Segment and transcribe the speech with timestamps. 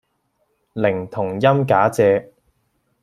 [0.73, 2.33] 寧同音假借